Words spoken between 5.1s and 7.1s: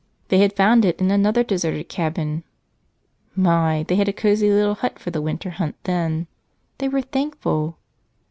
the winter hunt then. They were